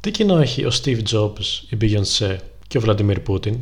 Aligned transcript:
Τι 0.00 0.10
κοινό 0.10 0.38
έχει 0.38 0.64
ο 0.64 0.70
Steve 0.82 1.02
Jobs, 1.12 1.68
η 1.68 1.76
Beyoncé 1.80 2.36
και 2.68 2.78
ο 2.78 2.82
Vladimir 2.86 3.16
Putin; 3.28 3.54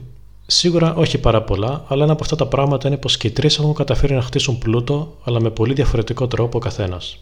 Σίγουρα 0.47 0.95
όχι 0.95 1.19
πάρα 1.19 1.43
πολλά, 1.43 1.85
αλλά 1.89 2.05
ένα 2.05 2.13
από 2.13 2.23
αυτά 2.23 2.37
τα 2.37 2.47
πράγματα 2.47 2.89
είναι 2.89 2.97
πως 2.97 3.17
και 3.17 3.27
οι 3.27 3.31
τρεις 3.31 3.59
έχουν 3.59 3.75
καταφέρει 3.75 4.15
να 4.15 4.23
χτίσουν 4.23 4.59
πλούτο, 4.59 5.17
αλλά 5.25 5.41
με 5.41 5.51
πολύ 5.51 5.73
διαφορετικό 5.73 6.27
τρόπο 6.27 6.57
ο 6.57 6.61
καθένας. 6.61 7.19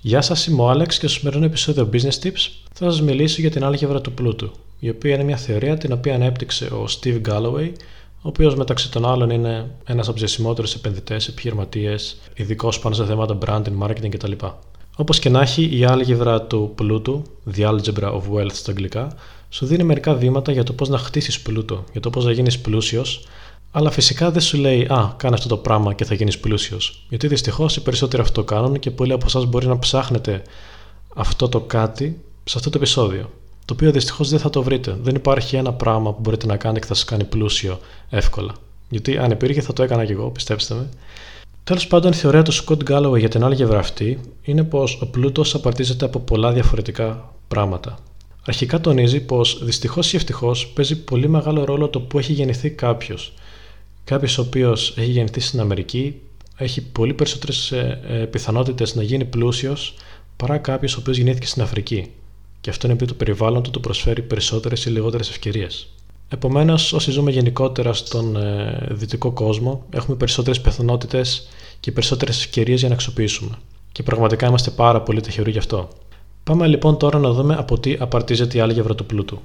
Γεια 0.00 0.20
σας, 0.20 0.46
είμαι 0.46 0.62
ο 0.62 0.68
Άλεξ 0.68 0.98
και 0.98 1.06
στο 1.06 1.18
σημερινό 1.18 1.44
επεισόδιο 1.44 1.88
Business 1.92 2.24
Tips 2.24 2.48
θα 2.72 2.90
σας 2.90 3.02
μιλήσω 3.02 3.40
για 3.40 3.50
την 3.50 3.64
άλγευρα 3.64 4.00
του 4.00 4.12
πλούτου, 4.12 4.50
η 4.78 4.88
οποία 4.88 5.14
είναι 5.14 5.24
μια 5.24 5.36
θεωρία 5.36 5.78
την 5.78 5.92
οποία 5.92 6.14
ανέπτυξε 6.14 6.64
ο 6.64 6.84
Steve 6.88 7.20
Galloway, 7.28 7.72
ο 8.22 8.28
οποίος 8.28 8.54
μεταξύ 8.54 8.90
των 8.90 9.06
άλλων 9.06 9.30
είναι 9.30 9.70
ένας 9.84 10.08
από 10.08 10.16
τους 10.16 10.26
διασημότερου 10.26 10.66
επενδυτές, 10.76 11.28
επιχειρηματίες, 11.28 12.16
ειδικός 12.34 12.78
πάνω 12.78 12.94
σε 12.94 13.04
θέματα 13.04 13.38
branding, 13.46 13.86
marketing 13.86 14.08
κτλ. 14.10 14.32
Όπως 15.00 15.18
και 15.18 15.28
να 15.28 15.40
έχει, 15.40 15.78
η 15.78 15.84
άλγευρα 15.84 16.42
του 16.42 16.72
πλούτου, 16.74 17.22
The 17.56 17.60
Algebra 17.60 18.12
of 18.12 18.22
Wealth 18.34 18.52
στα 18.52 18.70
αγγλικά, 18.70 19.12
σου 19.48 19.66
δίνει 19.66 19.82
μερικά 19.82 20.14
βήματα 20.14 20.52
για 20.52 20.62
το 20.62 20.72
πώς 20.72 20.88
να 20.88 20.98
χτίσεις 20.98 21.40
πλούτο, 21.40 21.84
για 21.92 22.00
το 22.00 22.10
πώς 22.10 22.24
να 22.24 22.32
γίνεις 22.32 22.58
πλούσιος, 22.58 23.26
αλλά 23.70 23.90
φυσικά 23.90 24.30
δεν 24.30 24.40
σου 24.40 24.56
λέει 24.56 24.82
Α, 24.82 25.14
κάνε 25.16 25.34
αυτό 25.34 25.48
το 25.48 25.56
πράγμα 25.56 25.94
και 25.94 26.04
θα 26.04 26.14
γίνεις 26.14 26.38
πλούσιος. 26.38 27.06
Γιατί 27.08 27.26
δυστυχώς 27.26 27.76
οι 27.76 27.82
περισσότεροι 27.82 28.22
αυτό 28.22 28.44
κάνουν 28.44 28.78
και 28.78 28.90
πολλοί 28.90 29.12
από 29.12 29.26
εσάς 29.26 29.46
μπορεί 29.46 29.66
να 29.66 29.78
ψάχνετε 29.78 30.42
αυτό 31.14 31.48
το 31.48 31.60
κάτι 31.60 32.20
σε 32.44 32.58
αυτό 32.58 32.70
το 32.70 32.78
επεισόδιο. 32.78 33.30
Το 33.64 33.74
οποίο 33.74 33.90
δυστυχώς 33.90 34.28
δεν 34.30 34.38
θα 34.38 34.50
το 34.50 34.62
βρείτε. 34.62 34.96
Δεν 35.02 35.14
υπάρχει 35.14 35.56
ένα 35.56 35.72
πράγμα 35.72 36.12
που 36.12 36.20
μπορείτε 36.20 36.46
να 36.46 36.56
κάνετε 36.56 36.80
και 36.80 36.86
θα 36.86 36.94
σας 36.94 37.04
κάνει 37.04 37.24
πλούσιο 37.24 37.80
εύκολα. 38.10 38.52
Γιατί 38.88 39.18
αν 39.18 39.30
υπήρχε 39.30 39.60
θα 39.60 39.72
το 39.72 39.82
έκανα 39.82 40.04
και 40.04 40.12
εγώ, 40.12 40.30
πιστέψτε 40.30 40.74
με. 40.74 40.88
Τέλος 41.70 41.86
πάντων, 41.86 42.12
η 42.12 42.14
θεωρία 42.14 42.42
του 42.42 42.52
Scott 42.52 42.90
Galloway 42.90 43.18
για 43.18 43.28
την 43.28 43.44
άλγευρα 43.44 43.78
αυτή 43.78 44.20
είναι 44.42 44.64
πως 44.64 44.98
ο 45.02 45.06
πλούτος 45.06 45.54
απαρτίζεται 45.54 46.04
από 46.04 46.18
πολλά 46.18 46.52
διαφορετικά 46.52 47.32
πράγματα. 47.48 47.98
Αρχικά 48.46 48.80
τονίζει 48.80 49.20
πως 49.20 49.64
δυστυχώς 49.64 50.12
ή 50.12 50.16
ευτυχώς 50.16 50.66
παίζει 50.66 51.04
πολύ 51.04 51.28
μεγάλο 51.28 51.64
ρόλο 51.64 51.88
το 51.88 52.00
που 52.00 52.18
έχει 52.18 52.32
γεννηθεί 52.32 52.70
κάποιος. 52.70 53.32
Κάποιος 54.04 54.38
ο 54.38 54.42
οποίος 54.42 54.94
έχει 54.96 55.10
γεννηθεί 55.10 55.40
στην 55.40 55.60
Αμερική 55.60 56.14
έχει 56.56 56.82
πολύ 56.82 57.14
περισσότερες 57.14 57.72
ε, 57.72 58.28
πιθανότητες 58.30 58.94
να 58.94 59.02
γίνει 59.02 59.24
πλούσιος 59.24 59.94
παρά 60.36 60.58
κάποιος 60.58 60.96
ο 60.96 61.00
οποίος 61.00 61.16
γεννήθηκε 61.16 61.46
στην 61.46 61.62
Αφρική. 61.62 62.10
Και 62.60 62.70
αυτό 62.70 62.86
είναι 62.86 62.94
επειδή 62.94 63.10
το 63.10 63.16
περιβάλλον 63.16 63.62
του 63.62 63.70
του 63.70 63.80
προσφέρει 63.80 64.22
περισσότερες 64.22 64.84
ή 64.84 64.90
λιγότερες 64.90 65.28
ευκαιρίες. 65.28 65.88
Επομένως, 66.32 66.92
όσοι 66.92 67.10
ζούμε 67.10 67.30
γενικότερα 67.30 67.92
στον 67.92 68.36
ε, 68.36 68.86
δυτικό 68.90 69.30
κόσμο, 69.30 69.86
έχουμε 69.90 70.16
περισσότερες 70.16 70.60
πιθανότητες 70.60 71.48
και 71.80 71.92
περισσότερες 71.92 72.44
ευκαιρίες 72.44 72.78
για 72.80 72.88
να 72.88 72.94
αξιοποιήσουμε. 72.94 73.58
Και 73.92 74.02
πραγματικά 74.02 74.46
είμαστε 74.46 74.70
πάρα 74.70 75.00
πολύ 75.00 75.20
τυχεροί 75.20 75.50
γι' 75.50 75.58
αυτό. 75.58 75.88
Πάμε 76.44 76.66
λοιπόν 76.66 76.96
τώρα 76.96 77.18
να 77.18 77.32
δούμε 77.32 77.54
από 77.54 77.78
τι 77.78 77.96
απαρτίζεται 77.98 78.58
η 78.58 78.60
άλγευρα 78.60 78.94
του 78.94 79.06
πλούτου. 79.06 79.40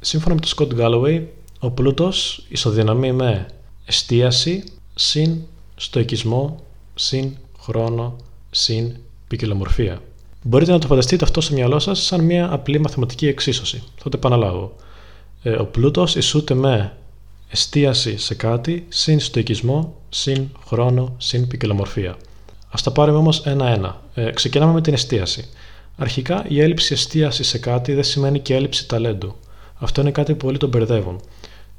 Σύμφωνα 0.00 0.34
με 0.34 0.40
τον 0.40 0.50
Scott 0.56 0.80
Galloway, 0.80 1.22
ο 1.58 1.70
πλούτος 1.70 2.44
ισοδυναμεί 2.48 3.12
με 3.12 3.46
εστίαση 3.84 4.64
συν 4.94 5.36
στοικισμό 5.76 6.60
συν 6.94 7.36
χρόνο 7.58 8.16
συν 8.50 8.96
ποικιλομορφία. 9.28 10.02
Μπορείτε 10.42 10.72
να 10.72 10.78
το 10.78 10.86
φανταστείτε 10.86 11.24
αυτό 11.24 11.40
στο 11.40 11.54
μυαλό 11.54 11.78
σας 11.78 12.04
σαν 12.04 12.20
μια 12.20 12.52
απλή 12.52 12.78
μαθηματική 12.78 13.26
εξίσωση. 13.26 13.82
Θα 13.96 14.08
το 14.08 14.16
επαναλάβω. 14.16 14.72
Ε, 15.42 15.50
ο 15.50 15.66
πλούτος 15.66 16.16
ισούται 16.16 16.54
με 16.54 16.96
εστίαση 17.48 18.18
σε 18.18 18.34
κάτι 18.34 18.86
συν 18.88 19.20
στοικισμό 19.20 19.96
συν 20.08 20.48
χρόνο 20.66 21.14
συν 21.18 21.46
ποικιλομορφία. 21.46 22.10
Α 22.68 22.78
τα 22.82 22.90
πάρουμε 22.90 23.18
όμως 23.18 23.40
ένα-ένα. 23.46 24.00
Ε, 24.14 24.30
ξεκινάμε 24.30 24.72
με 24.72 24.80
την 24.80 24.92
εστίαση. 24.92 25.48
Αρχικά, 25.96 26.44
η 26.48 26.60
έλλειψη 26.60 26.92
εστίαση 26.92 27.42
σε 27.42 27.58
κάτι 27.58 27.94
δεν 27.94 28.04
σημαίνει 28.04 28.38
και 28.38 28.54
έλλειψη 28.54 28.88
ταλέντου. 28.88 29.34
Αυτό 29.74 30.00
είναι 30.00 30.10
κάτι 30.10 30.32
που 30.32 30.46
πολλοί 30.46 30.58
τον 30.58 30.68
μπερδεύουν. 30.68 31.20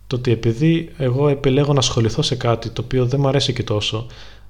Το 0.08 0.16
ότι 0.16 0.32
επειδή 0.32 0.94
εγώ 0.98 1.28
επιλέγω 1.28 1.74
να 1.74 1.80
ασχοληθώ 1.80 2.22
σε 2.22 2.36
κάτι 2.36 2.70
το 2.70 2.82
οποίο 2.86 3.06
δεν 3.06 3.20
μου 3.20 3.28
αρέσει 3.28 3.54
και 3.54 3.64
τόσο, 3.64 4.08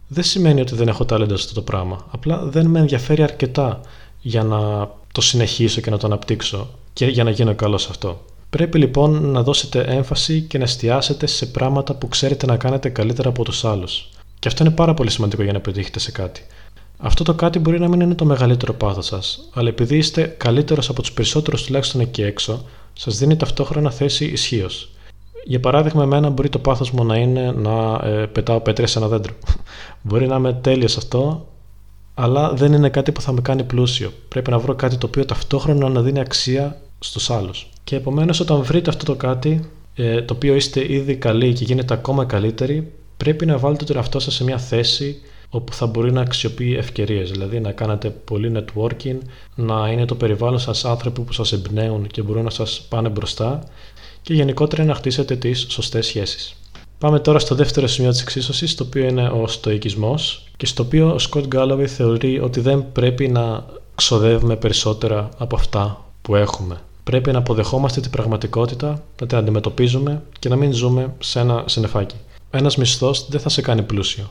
δεν 0.08 0.23
σημαίνει 0.23 0.62
ότι 0.62 0.75
δεν 0.75 0.88
έχω 0.88 1.06
ταλέντο 1.06 1.35
σε 1.35 1.44
αυτό 1.44 1.53
το 1.53 1.62
πράγμα. 1.62 2.06
Απλά 2.12 2.38
δεν 2.38 2.66
με 2.66 2.79
ενδιαφέρει 2.79 3.24
αρκετά 3.24 3.81
για 4.22 4.44
να 4.44 4.90
το 5.12 5.22
συνεχίσω 5.22 5.81
και 5.81 5.90
να 5.90 5.97
το 5.97 6.08
αναπτύξω 6.08 6.69
και 6.94 7.06
για 7.06 7.24
να 7.24 7.29
γίνω 7.29 7.56
καλός 7.56 7.81
σε 7.81 7.88
αυτό. 7.91 8.25
Πρέπει 8.49 8.77
λοιπόν 8.77 9.31
να 9.31 9.43
δώσετε 9.43 9.81
έμφαση 9.81 10.41
και 10.41 10.57
να 10.57 10.63
εστιάσετε 10.63 11.25
σε 11.25 11.45
πράγματα 11.45 11.93
που 11.95 12.07
ξέρετε 12.07 12.45
να 12.45 12.57
κάνετε 12.57 12.89
καλύτερα 12.89 13.29
από 13.29 13.43
τους 13.43 13.65
άλλους. 13.65 14.09
Και 14.39 14.47
αυτό 14.47 14.63
είναι 14.63 14.73
πάρα 14.73 14.93
πολύ 14.93 15.09
σημαντικό 15.09 15.43
για 15.43 15.53
να 15.53 15.59
πετύχετε 15.59 15.99
σε 15.99 16.11
κάτι. 16.11 16.41
Αυτό 16.97 17.23
το 17.23 17.33
κάτι 17.33 17.59
μπορεί 17.59 17.79
να 17.79 17.87
μην 17.87 17.99
είναι 17.99 18.15
το 18.15 18.25
μεγαλύτερο 18.25 18.73
πάθος 18.73 19.05
σας, 19.05 19.49
αλλά 19.53 19.69
επειδή 19.69 19.97
είστε 19.97 20.35
καλύτερος 20.37 20.89
από 20.89 21.01
τους 21.01 21.11
περισσότερους 21.11 21.63
τουλάχιστον 21.63 22.01
εκεί 22.01 22.21
έξω, 22.21 22.65
σας 22.93 23.17
δίνει 23.17 23.35
ταυτόχρονα 23.35 23.91
θέση 23.91 24.25
ισχύως. 24.25 24.89
Για 25.45 25.59
παράδειγμα, 25.59 26.03
εμένα 26.03 26.29
μπορεί 26.29 26.49
το 26.49 26.59
πάθος 26.59 26.91
μου 26.91 27.05
να 27.05 27.17
είναι 27.17 27.51
να 27.51 28.07
ε, 28.07 28.25
πετάω 28.25 28.59
πέτρε 28.59 28.85
σε 28.85 28.99
ένα 28.99 29.07
δέντρο. 29.07 29.33
μπορεί 30.01 30.27
να 30.27 30.35
είμαι 30.35 30.53
τέλειος 30.53 30.91
σε 30.91 30.97
αυτό, 30.97 31.47
αλλά 32.13 32.53
δεν 32.53 32.73
είναι 32.73 32.89
κάτι 32.89 33.11
που 33.11 33.21
θα 33.21 33.31
με 33.31 33.41
κάνει 33.41 33.63
πλούσιο. 33.63 34.13
Πρέπει 34.27 34.51
να 34.51 34.59
βρω 34.59 34.75
κάτι 34.75 34.97
το 34.97 35.07
οποίο 35.07 35.25
ταυτόχρονα 35.25 35.89
να 35.89 36.01
δίνει 36.01 36.19
αξία 36.19 36.81
στους 36.99 37.29
άλλους. 37.29 37.69
Και 37.89 37.95
επομένως, 37.95 38.39
όταν 38.39 38.63
βρείτε 38.63 38.89
αυτό 38.89 39.05
το 39.05 39.16
κάτι, 39.16 39.69
ε, 39.95 40.22
το 40.22 40.33
οποίο 40.33 40.55
είστε 40.55 40.94
ήδη 40.94 41.16
καλοί 41.16 41.53
και 41.53 41.63
γίνεται 41.63 41.94
ακόμα 41.94 42.25
καλύτεροι, 42.25 42.91
πρέπει 43.17 43.45
να 43.45 43.57
βάλετε 43.57 43.85
τον 43.85 43.95
εαυτό 43.95 44.19
σας 44.19 44.33
σε 44.33 44.44
μια 44.44 44.57
θέση 44.57 45.22
όπου 45.50 45.73
θα 45.73 45.85
μπορεί 45.85 46.11
να 46.11 46.22
αξιοποιεί 46.22 46.75
ευκαιρίες. 46.78 47.31
Δηλαδή 47.31 47.59
να 47.59 47.72
κάνετε 47.72 48.09
πολύ 48.09 48.51
networking, 48.55 49.17
να 49.55 49.89
είναι 49.91 50.05
το 50.05 50.16
περιβάλλον 50.16 50.59
σας 50.59 50.85
άνθρωποι 50.85 51.22
που 51.22 51.33
σας 51.33 51.51
εμπνέουν 51.51 52.07
και 52.07 52.22
μπορούν 52.22 52.44
να 52.44 52.49
σας 52.49 52.85
πάνε 52.89 53.09
μπροστά 53.09 53.63
και 54.22 54.33
γενικότερα 54.33 54.83
να 54.83 54.94
χτίσετε 54.94 55.35
τις 55.35 55.66
σωστές 55.69 56.05
σχέσεις. 56.05 56.55
Πάμε 56.97 57.19
τώρα 57.19 57.39
στο 57.39 57.55
δεύτερο 57.55 57.88
σημείο 57.88 58.11
της 58.11 58.22
εξίσωσης, 58.22 58.75
το 58.75 58.83
οποίο 58.83 59.05
είναι 59.05 59.28
ο 59.29 59.47
στοικισμός 59.47 60.47
και 60.57 60.66
στο 60.66 60.83
οποίο 60.83 61.13
ο 61.13 61.19
Σκοτ 61.19 61.45
Γκάλοβι 61.45 61.88
θεωρεί 61.88 62.39
ότι 62.39 62.59
δεν 62.59 62.91
πρέπει 62.91 63.28
να 63.28 63.66
ξοδεύουμε 63.95 64.55
περισσότερα 64.55 65.29
από 65.38 65.55
αυτά 65.55 66.05
που 66.22 66.35
έχουμε. 66.35 66.81
Πρέπει 67.09 67.31
να 67.31 67.38
αποδεχόμαστε 67.38 68.02
την 68.02 68.12
πραγματικότητα, 68.12 69.03
να 69.22 69.28
την 69.28 69.38
αντιμετωπίζουμε 69.38 70.22
και 70.40 70.50
να 70.50 70.56
μην 70.56 70.72
ζούμε 70.72 71.14
σε 71.20 71.40
ένα 71.40 71.64
συνεφάκι. 71.68 72.16
Ένας 72.50 72.78
μισθός 72.78 73.28
δεν 73.30 73.40
θα 73.40 73.50
σε 73.50 73.62
κάνει 73.62 73.81
πλούσιο 73.81 74.30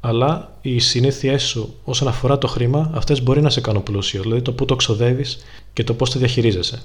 αλλά 0.00 0.52
οι 0.60 0.78
συνήθειές 0.78 1.42
σου 1.42 1.74
όσον 1.84 2.08
αφορά 2.08 2.38
το 2.38 2.46
χρήμα, 2.46 2.90
αυτές 2.94 3.22
μπορεί 3.22 3.40
να 3.40 3.50
σε 3.50 3.60
κάνουν 3.60 3.82
πλούσιο. 3.82 4.22
Δηλαδή 4.22 4.42
το 4.42 4.52
πού 4.52 4.64
το 4.64 4.76
ξοδεύεις 4.76 5.38
και 5.72 5.84
το 5.84 5.94
πώς 5.94 6.10
το 6.10 6.18
διαχειρίζεσαι. 6.18 6.82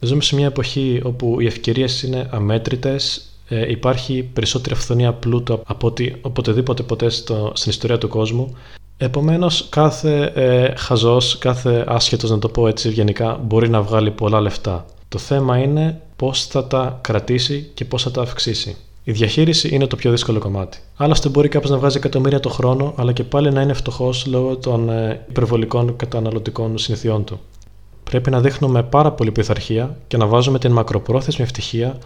Ζούμε 0.00 0.22
σε 0.22 0.34
μια 0.34 0.46
εποχή 0.46 1.00
όπου 1.04 1.40
οι 1.40 1.46
ευκαιρίες 1.46 2.02
είναι 2.02 2.28
αμέτρητες, 2.30 3.30
ε, 3.48 3.70
υπάρχει 3.70 4.22
περισσότερη 4.32 4.74
αυθονία 4.74 5.12
πλούτου 5.12 5.60
από 5.66 5.86
ότι 5.86 6.16
οποτεδήποτε 6.20 6.82
ποτέ 6.82 7.08
στο, 7.08 7.52
στην 7.54 7.70
ιστορία 7.70 7.98
του 7.98 8.08
κόσμου. 8.08 8.56
Επομένως, 9.02 9.66
κάθε 9.68 10.32
ε, 10.34 10.76
χαζός, 10.76 11.38
κάθε 11.38 11.84
άσχετος, 11.88 12.30
να 12.30 12.38
το 12.38 12.48
πω 12.48 12.66
έτσι 12.66 12.88
ευγενικά, 12.88 13.40
μπορεί 13.42 13.68
να 13.68 13.82
βγάλει 13.82 14.10
πολλά 14.10 14.40
λεφτά. 14.40 14.84
Το 15.08 15.18
θέμα 15.18 15.58
είναι 15.58 16.00
πώς 16.16 16.46
θα 16.46 16.66
τα 16.66 16.98
κρατήσει 17.00 17.70
και 17.74 17.84
πώς 17.84 18.02
θα 18.02 18.10
τα 18.10 18.22
αυξήσει. 18.22 18.76
Η 19.04 19.12
διαχείριση 19.12 19.68
είναι 19.74 19.86
το 19.86 19.96
πιο 19.96 20.10
δύσκολο 20.10 20.38
κομμάτι. 20.38 20.78
Άλλωστε, 20.96 21.28
μπορεί 21.28 21.48
κάποιος 21.48 21.70
να 21.70 21.78
βγάζει 21.78 21.96
εκατομμύρια 21.96 22.40
το 22.40 22.48
χρόνο, 22.48 22.92
αλλά 22.96 23.12
και 23.12 23.24
πάλι 23.24 23.52
να 23.52 23.60
είναι 23.60 23.72
φτωχός 23.72 24.26
λόγω 24.26 24.56
των 24.56 24.90
ε, 24.90 25.24
υπερβολικών 25.28 25.96
καταναλωτικών 25.96 26.78
συνηθιών 26.78 27.24
του. 27.24 27.40
Πρέπει 28.04 28.30
να 28.30 28.40
δείχνουμε 28.40 28.82
πάρα 28.82 29.12
πολύ 29.12 29.32
πειθαρχία 29.32 29.96
και 30.06 30.16
να 30.16 30.26
βάζουμε 30.26 30.58
την 30.58 30.72
μακροπρόθεσμη 30.72 31.44
ευτυχία 31.44 31.98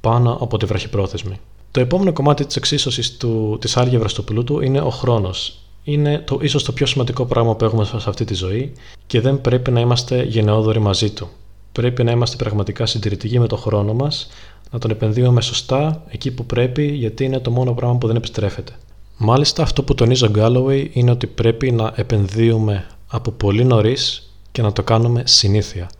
πάνω 0.00 0.38
από 0.40 0.56
τη 0.56 0.66
βραχυπρόθεσμη. 0.66 1.40
Το 1.70 1.80
επόμενο 1.80 2.12
κομμάτι 2.12 2.46
της 2.46 2.56
εξίσωσης 2.56 3.16
της 3.58 3.76
άλγευρας 3.76 4.12
του 4.12 4.24
πλούτου 4.24 4.60
είναι 4.60 4.80
ο 4.80 4.90
χρόνος. 4.90 5.64
Είναι 5.84 6.18
το 6.18 6.38
ίσως 6.42 6.64
το 6.64 6.72
πιο 6.72 6.86
σημαντικό 6.86 7.24
πράγμα 7.24 7.56
που 7.56 7.64
έχουμε 7.64 7.84
σε 7.84 7.96
αυτή 8.06 8.24
τη 8.24 8.34
ζωή 8.34 8.72
και 9.06 9.20
δεν 9.20 9.40
πρέπει 9.40 9.70
να 9.70 9.80
είμαστε 9.80 10.22
γενναιόδοροι 10.22 10.78
μαζί 10.78 11.10
του. 11.10 11.28
Πρέπει 11.72 12.04
να 12.04 12.10
είμαστε 12.10 12.36
πραγματικά 12.36 12.86
συντηρητικοί 12.86 13.38
με 13.38 13.46
το 13.46 13.56
χρόνο 13.56 13.94
μας 13.94 14.28
να 14.70 14.78
τον 14.78 14.90
επενδύουμε 14.90 15.40
σωστά 15.40 16.02
εκεί 16.08 16.30
που 16.30 16.46
πρέπει, 16.46 16.86
γιατί 16.86 17.24
είναι 17.24 17.38
το 17.38 17.50
μόνο 17.50 17.72
πράγμα 17.72 17.96
που 17.96 18.06
δεν 18.06 18.16
επιστρέφεται. 18.16 18.72
Μάλιστα, 19.16 19.62
αυτό 19.62 19.82
που 19.82 19.94
τονίζει 19.94 20.24
ο 20.24 20.30
Galloway 20.36 20.88
είναι 20.92 21.10
ότι 21.10 21.26
πρέπει 21.26 21.72
να 21.72 21.92
επενδύουμε 21.96 22.86
από 23.08 23.30
πολύ 23.30 23.64
νωρίς 23.64 24.32
και 24.52 24.62
να 24.62 24.72
το 24.72 24.82
κάνουμε 24.82 25.22
συνήθεια. 25.26 25.90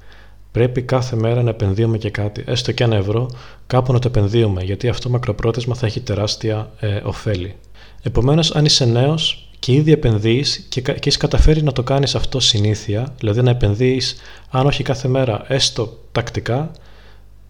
Πρέπει 0.52 0.82
κάθε 0.82 1.16
μέρα 1.16 1.42
να 1.42 1.50
επενδύουμε 1.50 1.98
και 1.98 2.10
κάτι, 2.10 2.44
έστω 2.46 2.72
και 2.72 2.84
ένα 2.84 2.96
ευρώ, 2.96 3.30
κάπου 3.66 3.92
να 3.92 3.98
το 3.98 4.08
επενδύουμε, 4.08 4.62
γιατί 4.62 4.88
αυτό 4.88 5.10
μακροπρόθεσμα 5.10 5.74
θα 5.74 5.86
έχει 5.86 6.00
τεράστια 6.00 6.70
ε, 6.80 7.00
ωφέλη. 7.04 7.54
Επομένως, 8.02 8.54
αν 8.54 8.64
είσαι 8.64 8.84
νέος 8.84 9.49
και 9.60 9.72
ήδη 9.72 9.92
επενδύεις 9.92 10.66
και, 10.68 10.80
και 10.80 10.92
έχεις 10.92 11.16
καταφέρει 11.16 11.62
να 11.62 11.72
το 11.72 11.82
κάνεις 11.82 12.14
αυτό 12.14 12.40
συνήθεια, 12.40 13.14
δηλαδή 13.18 13.42
να 13.42 13.50
επενδύεις, 13.50 14.16
αν 14.50 14.66
όχι 14.66 14.82
κάθε 14.82 15.08
μέρα, 15.08 15.44
έστω 15.48 15.98
τακτικά, 16.12 16.70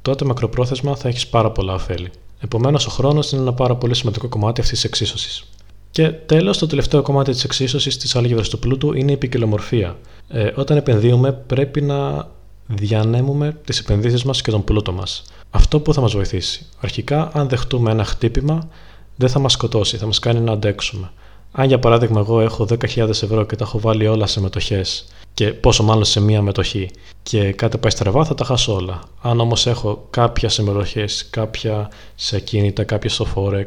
τότε 0.02 0.24
μακροπρόθεσμα 0.24 0.96
θα 0.96 1.08
έχεις 1.08 1.26
πάρα 1.26 1.50
πολλά 1.50 1.74
ωφέλη. 1.74 2.10
Επομένως, 2.40 2.86
ο 2.86 2.90
χρόνος 2.90 3.32
είναι 3.32 3.40
ένα 3.40 3.52
πάρα 3.52 3.76
πολύ 3.76 3.94
σημαντικό 3.94 4.28
κομμάτι 4.28 4.60
αυτής 4.60 4.80
της 4.80 4.88
εξίσωσης. 4.88 5.44
Και 5.90 6.08
τέλος, 6.08 6.58
το 6.58 6.66
τελευταίο 6.66 7.02
κομμάτι 7.02 7.30
της 7.30 7.44
εξίσωσης 7.44 7.96
της 7.96 8.16
άλγευρας 8.16 8.48
του 8.48 8.58
πλούτου 8.58 8.92
είναι 8.92 9.12
η 9.12 9.16
ποικιλομορφία. 9.16 9.98
Ε, 10.28 10.50
όταν 10.54 10.76
επενδύουμε, 10.76 11.32
πρέπει 11.32 11.80
να 11.80 12.28
διανέμουμε 12.66 13.56
τις 13.64 13.78
επενδύσεις 13.78 14.22
μας 14.22 14.42
και 14.42 14.50
τον 14.50 14.64
πλούτο 14.64 14.92
μας. 14.92 15.22
Αυτό 15.50 15.80
που 15.80 15.94
θα 15.94 16.00
μας 16.00 16.12
βοηθήσει. 16.12 16.66
Αρχικά, 16.80 17.30
αν 17.32 17.48
δεχτούμε 17.48 17.90
ένα 17.90 18.04
χτύπημα, 18.04 18.68
δεν 19.16 19.28
θα 19.28 19.38
μας 19.38 19.52
σκοτώσει, 19.52 19.96
θα 19.96 20.06
μας 20.06 20.18
κάνει 20.18 20.40
να 20.40 20.52
αντέξουμε. 20.52 21.10
Αν 21.52 21.66
για 21.66 21.78
παράδειγμα 21.78 22.20
εγώ 22.20 22.40
έχω 22.40 22.66
10.000 22.68 23.08
ευρώ 23.08 23.44
και 23.44 23.56
τα 23.56 23.64
έχω 23.64 23.80
βάλει 23.80 24.06
όλα 24.06 24.26
σε 24.26 24.40
μετοχές 24.40 25.04
και 25.34 25.46
πόσο 25.46 25.82
μάλλον 25.82 26.04
σε 26.04 26.20
μία 26.20 26.42
μετοχή 26.42 26.90
και 27.22 27.52
κάτι 27.52 27.78
πάει 27.78 27.90
στραβά 27.90 28.24
θα 28.24 28.34
τα 28.34 28.44
χάσω 28.44 28.74
όλα. 28.74 29.02
Αν 29.22 29.40
όμως 29.40 29.66
έχω 29.66 30.06
κάποια 30.10 30.48
σε 30.48 30.62
μετοχές, 30.62 31.28
κάποια 31.30 31.90
σε 32.14 32.36
ακίνητα, 32.36 32.84
κάποια 32.84 33.10
στο 33.10 33.26
forex, 33.34 33.66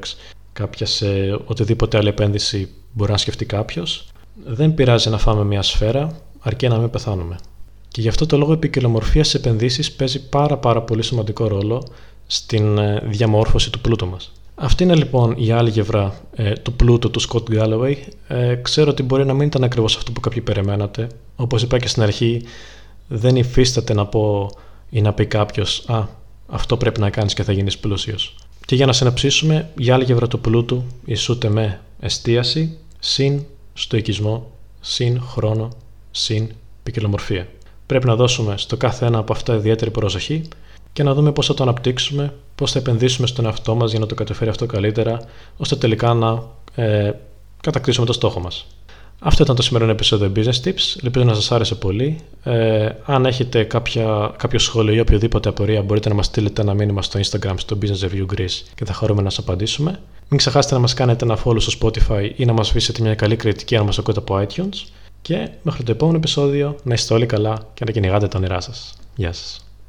κάποια 0.53 0.85
σε 0.85 1.39
οτιδήποτε 1.45 1.97
άλλη 1.97 2.07
επένδυση 2.07 2.69
μπορεί 2.91 3.11
να 3.11 3.17
σκεφτεί 3.17 3.45
κάποιος, 3.45 4.07
δεν 4.45 4.73
πειράζει 4.73 5.09
να 5.09 5.17
φάμε 5.17 5.43
μια 5.43 5.61
σφαίρα 5.61 6.19
αρκεί 6.39 6.67
να 6.67 6.77
μην 6.77 6.89
πεθάνουμε. 6.89 7.35
Και 7.87 8.01
γι' 8.01 8.07
αυτό 8.07 8.25
το 8.25 8.37
λόγο 8.37 8.53
η 8.53 8.57
ποικιλομορφία 8.57 9.23
στις 9.23 9.39
επενδύσεις 9.39 9.91
παίζει 9.91 10.29
πάρα 10.29 10.57
πάρα 10.57 10.81
πολύ 10.81 11.03
σημαντικό 11.03 11.47
ρόλο 11.47 11.87
στην 12.27 12.77
ε, 12.77 13.01
διαμόρφωση 13.05 13.71
του 13.71 13.79
πλούτου 13.79 14.07
μας. 14.07 14.31
Αυτή 14.55 14.83
είναι 14.83 14.95
λοιπόν 14.95 15.35
η 15.37 15.51
άλλη 15.51 15.69
γευρά 15.69 16.21
ε, 16.35 16.53
του 16.53 16.73
πλούτου 16.73 17.11
του 17.11 17.21
Scott 17.21 17.43
Galloway. 17.49 17.95
Ε, 18.27 18.55
ξέρω 18.55 18.89
ότι 18.89 19.03
μπορεί 19.03 19.25
να 19.25 19.33
μην 19.33 19.47
ήταν 19.47 19.63
ακριβώς 19.63 19.95
αυτό 19.95 20.11
που 20.11 20.19
κάποιοι 20.19 20.41
περιμένατε. 20.41 21.07
Όπως 21.35 21.61
είπα 21.61 21.79
και 21.79 21.87
στην 21.87 22.01
αρχή, 22.01 22.43
δεν 23.07 23.35
υφίσταται 23.35 23.93
να 23.93 24.05
πω 24.05 24.51
ή 24.89 25.01
να 25.01 25.13
πει 25.13 25.25
κάποιος 25.25 25.83
Α, 25.87 26.07
αυτό 26.47 26.77
πρέπει 26.77 26.99
να 26.99 27.09
κάνεις 27.09 27.33
και 27.33 27.43
θα 27.43 27.51
γίνεις 27.51 27.77
πλούσιος. 27.77 28.35
Και 28.65 28.75
για 28.75 28.85
να 28.85 28.93
συναψίσουμε, 28.93 29.69
η 29.77 29.89
άλλη 29.89 30.03
γευρά 30.03 30.27
του 30.27 30.39
πλούτου 30.39 30.83
ισούται 31.05 31.49
με 31.49 31.79
εστίαση, 31.99 32.77
συν 32.99 33.45
στοικισμό, 33.73 34.51
συν 34.81 35.21
χρόνο, 35.21 35.69
συν 36.11 36.49
ποικιλομορφία. 36.83 37.47
Πρέπει 37.85 38.05
να 38.05 38.15
δώσουμε 38.15 38.57
στο 38.57 38.77
κάθε 38.77 39.05
ένα 39.05 39.17
από 39.17 39.33
αυτά 39.33 39.55
ιδιαίτερη 39.55 39.91
προσοχή 39.91 40.41
και 40.93 41.03
να 41.03 41.13
δούμε 41.13 41.31
πώς 41.31 41.45
θα 41.45 41.53
το 41.53 41.63
αναπτύξουμε, 41.63 42.33
πώς 42.55 42.71
θα 42.71 42.79
επενδύσουμε 42.79 43.27
στον 43.27 43.45
εαυτό 43.45 43.75
μας 43.75 43.91
για 43.91 43.99
να 43.99 44.05
το 44.05 44.15
καταφέρει 44.15 44.49
αυτό 44.49 44.65
καλύτερα, 44.65 45.19
ώστε 45.57 45.75
τελικά 45.75 46.13
να 46.13 46.43
ε, 46.75 47.11
κατακτήσουμε 47.61 48.05
το 48.05 48.13
στόχο 48.13 48.39
μας. 48.39 48.65
Αυτό 49.25 49.43
ήταν 49.43 49.55
το 49.55 49.61
σημερινό 49.61 49.91
επεισόδιο 49.91 50.31
Business 50.35 50.67
Tips. 50.67 50.97
Ελπίζω 51.03 51.25
να 51.25 51.33
σας 51.33 51.51
άρεσε 51.51 51.75
πολύ. 51.75 52.19
Ε, 52.43 52.89
αν 53.05 53.25
έχετε 53.25 53.63
κάποια, 53.63 54.33
κάποιο 54.37 54.59
σχόλιο 54.59 54.93
ή 54.93 54.99
οποιοδήποτε 54.99 55.49
απορία, 55.49 55.81
μπορείτε 55.81 56.09
να 56.09 56.15
μας 56.15 56.25
στείλετε 56.25 56.61
ένα 56.61 56.73
μήνυμα 56.73 57.01
στο 57.01 57.19
Instagram, 57.19 57.53
στο 57.55 57.77
Business 57.81 58.05
Review 58.05 58.25
Greece 58.35 58.61
και 58.75 58.85
θα 58.85 58.93
χαρούμε 58.93 59.21
να 59.21 59.29
σας 59.29 59.39
απαντήσουμε. 59.39 59.99
Μην 60.29 60.39
ξεχάσετε 60.39 60.73
να 60.73 60.79
μας 60.79 60.93
κάνετε 60.93 61.25
ένα 61.25 61.37
follow 61.43 61.61
στο 61.61 61.73
Spotify 61.79 62.31
ή 62.35 62.45
να 62.45 62.53
μας 62.53 62.69
αφήσετε 62.69 63.01
μια 63.01 63.15
καλή 63.15 63.35
κριτική 63.35 63.75
αν 63.75 63.85
μας 63.85 63.99
ακούτε 63.99 64.19
από 64.19 64.45
iTunes. 64.47 64.87
Και 65.21 65.49
μέχρι 65.61 65.83
το 65.83 65.91
επόμενο 65.91 66.17
επεισόδιο 66.17 66.75
να 66.83 66.93
είστε 66.93 67.13
όλοι 67.13 67.25
καλά 67.25 67.67
και 67.73 67.85
να 67.85 67.91
κυνηγάτε 67.91 68.27
τα 68.27 68.37
όνειρά 68.37 68.61
σας. 68.61 68.93
Γεια 69.15 69.33
σας. 69.33 69.72